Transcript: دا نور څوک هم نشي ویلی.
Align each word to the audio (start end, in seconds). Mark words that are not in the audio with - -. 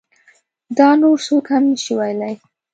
دا 0.77 0.89
نور 1.01 1.17
څوک 1.27 1.45
هم 1.53 1.63
نشي 1.71 1.93
ویلی. 1.97 2.33